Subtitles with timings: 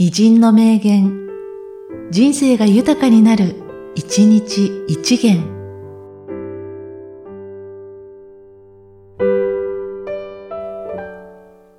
[0.00, 1.26] 偉人の名言、
[2.12, 3.56] 人生が豊かになる、
[3.96, 5.42] 一日一元。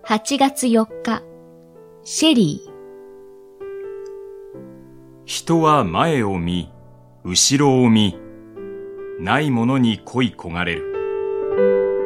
[0.03, 1.23] 8月4日、
[2.03, 2.69] シェリー。
[5.23, 6.69] 人は前を見、
[7.23, 8.17] 後ろを見、
[9.21, 11.98] ないものに恋焦がれる。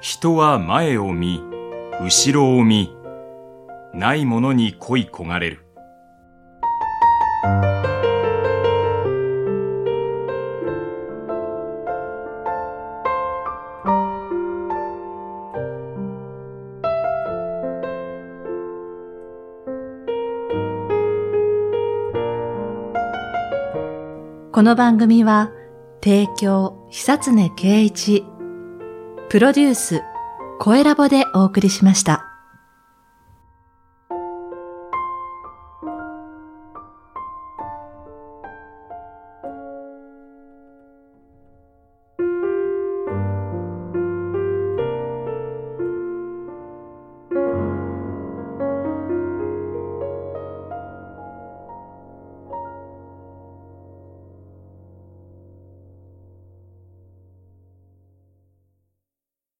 [0.00, 1.42] 人は前を見、
[2.00, 2.96] 後ろを見、
[3.92, 5.66] ないものに恋焦がれる。
[24.50, 25.50] この番組は、
[26.02, 28.24] 提供、久常圭一、
[29.30, 30.02] プロデュース、
[30.58, 32.29] 声ラボでお送りしました。